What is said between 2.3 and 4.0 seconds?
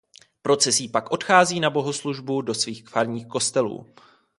do svých farních kostelů.